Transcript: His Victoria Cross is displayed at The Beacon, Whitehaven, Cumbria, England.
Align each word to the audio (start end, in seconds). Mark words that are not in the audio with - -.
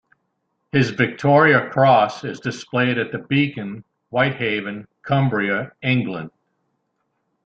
His 0.71 0.89
Victoria 0.89 1.69
Cross 1.69 2.23
is 2.23 2.39
displayed 2.39 2.97
at 2.97 3.11
The 3.11 3.19
Beacon, 3.19 3.83
Whitehaven, 4.09 4.87
Cumbria, 5.03 5.73
England. 5.83 6.31